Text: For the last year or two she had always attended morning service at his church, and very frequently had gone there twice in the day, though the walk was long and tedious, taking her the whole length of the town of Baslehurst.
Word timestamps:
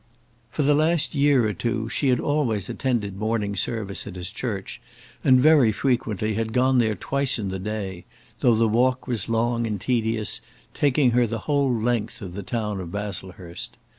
For 0.49 0.63
the 0.63 0.73
last 0.73 1.13
year 1.13 1.45
or 1.45 1.53
two 1.53 1.87
she 1.87 2.07
had 2.07 2.19
always 2.19 2.69
attended 2.69 3.17
morning 3.17 3.55
service 3.55 4.07
at 4.07 4.15
his 4.15 4.31
church, 4.31 4.81
and 5.23 5.39
very 5.39 5.71
frequently 5.71 6.33
had 6.33 6.53
gone 6.53 6.79
there 6.79 6.95
twice 6.95 7.37
in 7.37 7.49
the 7.49 7.59
day, 7.59 8.05
though 8.39 8.55
the 8.55 8.67
walk 8.67 9.05
was 9.05 9.29
long 9.29 9.67
and 9.67 9.79
tedious, 9.79 10.41
taking 10.73 11.11
her 11.11 11.27
the 11.27 11.41
whole 11.45 11.71
length 11.71 12.19
of 12.23 12.33
the 12.33 12.41
town 12.41 12.79
of 12.79 12.91
Baslehurst. 12.91 13.77